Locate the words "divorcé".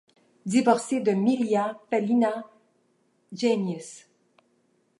0.53-0.99